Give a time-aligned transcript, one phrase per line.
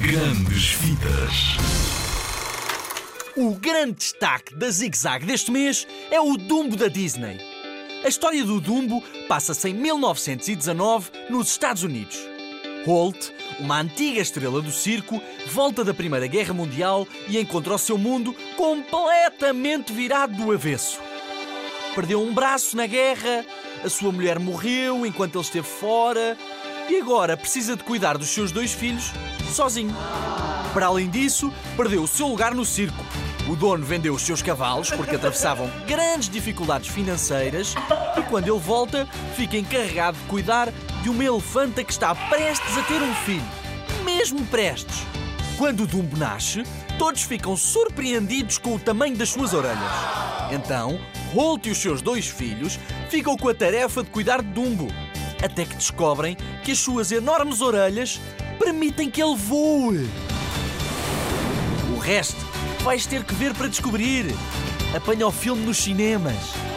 [0.00, 1.56] Grandes Vidas.
[3.36, 7.38] O grande destaque da Zig Zag deste mês é o Dumbo da Disney.
[8.04, 12.18] A história do Dumbo passa-se em 1919 nos Estados Unidos.
[12.84, 15.22] Holt, uma antiga estrela do circo,
[15.52, 20.98] volta da Primeira Guerra Mundial e encontra o seu mundo completamente virado do avesso.
[21.94, 23.44] Perdeu um braço na guerra,
[23.84, 26.36] a sua mulher morreu enquanto ele esteve fora
[26.90, 29.12] e agora precisa de cuidar dos seus dois filhos
[29.52, 29.94] sozinho.
[30.74, 33.04] Para além disso, perdeu o seu lugar no circo.
[33.48, 37.74] O dono vendeu os seus cavalos porque atravessavam grandes dificuldades financeiras
[38.16, 40.72] e quando ele volta, fica encarregado de cuidar
[41.02, 43.48] de uma elefanta que está prestes a ter um filho.
[44.04, 45.06] Mesmo prestes.
[45.56, 46.64] Quando o Dumbo nasce,
[46.98, 49.78] todos ficam surpreendidos com o tamanho das suas orelhas.
[50.50, 50.98] Então,
[51.32, 54.88] Holt e os seus dois filhos ficam com a tarefa de cuidar de Dumbo,
[55.42, 58.20] até que descobrem que as suas enormes orelhas
[58.58, 60.08] permitem que ele voe.
[61.94, 62.44] O resto
[62.82, 64.26] vais ter que ver para descobrir.
[64.94, 66.69] Apanha o filme nos cinemas.